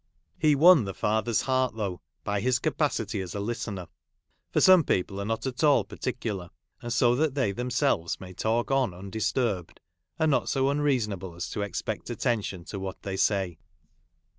He 0.39 0.55
won 0.55 0.85
the 0.85 0.95
father's 0.95 1.45
1: 1.45 1.77
though, 1.77 2.01
by 2.23 2.39
his 2.41 2.57
capacity 2.57 3.21
as 3.21 3.35
a 3.35 3.39
listener, 3.39 3.87
for 4.51 4.59
some 4.59 4.83
people 4.83 5.21
are 5.21 5.25
not 5.25 5.45
at 5.45 5.63
all 5.63 5.83
particular, 5.83 6.49
and, 6.81 6.91
so 6.91 7.13
that 7.13 7.35
they 7.35 7.51
themselves 7.51 8.19
may 8.19 8.33
talk 8.33 8.71
on 8.71 8.93
iindis 8.93 9.31
turbed, 9.31 9.79
are 10.19 10.25
not 10.25 10.49
so 10.49 10.71
unreasonable 10.71 11.35
as 11.35 11.47
to 11.51 11.61
expect 11.61 12.09
attention 12.09 12.65
to 12.65 12.79
what 12.79 13.03
they 13.03 13.15
say. 13.15 13.59